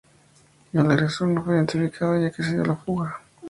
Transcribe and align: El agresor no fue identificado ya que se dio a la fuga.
El 0.73 0.79
agresor 0.89 1.27
no 1.27 1.43
fue 1.45 1.53
identificado 1.57 2.19
ya 2.19 2.31
que 2.31 2.41
se 2.41 2.53
dio 2.53 2.63
a 2.63 2.65
la 2.65 2.75
fuga. 2.75 3.21